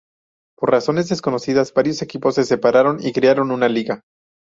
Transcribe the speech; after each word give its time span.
Por 0.57 0.71
razones 0.71 1.09
desconocidas, 1.09 1.71
varios 1.75 2.01
equipos 2.01 2.33
se 2.33 2.43
separaron 2.43 2.97
y 3.03 3.13
crearon 3.13 3.51
una 3.51 3.69
liga. 3.69 4.01